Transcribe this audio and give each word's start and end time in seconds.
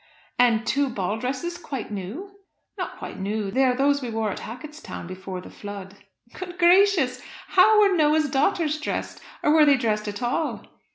"And 0.39 0.65
two 0.65 0.89
ball 0.89 1.19
dresses, 1.19 1.59
quite 1.59 1.91
new?" 1.91 2.31
"Not 2.75 2.97
quite 2.97 3.19
new. 3.19 3.51
They 3.51 3.63
are 3.65 3.75
those 3.75 4.01
we 4.01 4.09
wore 4.09 4.31
at 4.31 4.39
Hacketstown 4.39 5.05
before 5.05 5.41
the 5.41 5.51
flood." 5.51 5.95
"Good 6.33 6.57
gracious! 6.57 7.21
How 7.49 7.79
were 7.79 7.95
Noah's 7.95 8.27
daughters 8.31 8.79
dressed? 8.81 9.21
Or 9.43 9.51
were 9.51 9.63
they 9.63 9.77
dressed 9.77 10.07
at 10.07 10.23
all?" 10.23 10.65